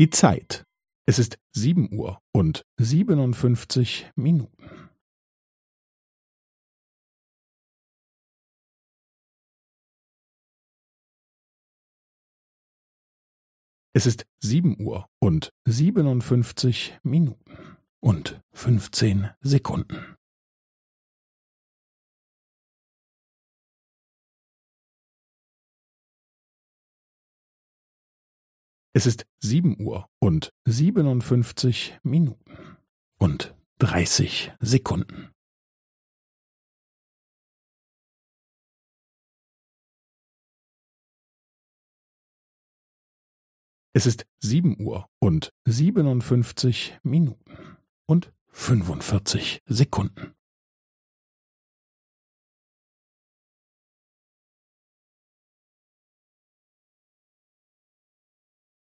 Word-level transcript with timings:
Die 0.00 0.08
Zeit. 0.08 0.64
Es 1.06 1.18
ist 1.18 1.38
sieben 1.54 1.92
Uhr 1.92 2.22
und 2.32 2.64
siebenundfünfzig 2.78 4.10
Minuten. 4.16 4.88
Es 13.92 14.06
ist 14.06 14.24
sieben 14.42 14.80
Uhr 14.80 15.06
und 15.18 15.52
siebenundfünfzig 15.66 16.98
Minuten 17.02 17.76
und 18.02 18.40
fünfzehn 18.54 19.28
Sekunden. 19.42 20.09
Es 28.92 29.06
ist 29.06 29.24
sieben 29.38 29.80
Uhr 29.80 30.10
und 30.18 30.52
siebenundfünfzig 30.64 31.98
Minuten 32.02 32.76
und 33.18 33.54
dreißig 33.78 34.52
Sekunden. 34.58 35.30
Es 43.92 44.06
ist 44.06 44.26
sieben 44.40 44.80
Uhr 44.80 45.08
und 45.20 45.52
siebenundfünfzig 45.64 46.98
Minuten 47.02 47.76
und 48.06 48.32
fünfundvierzig 48.48 49.62
Sekunden. 49.66 50.34